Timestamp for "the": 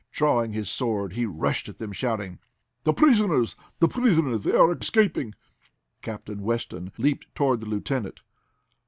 2.85-2.93, 3.77-3.87, 7.59-7.67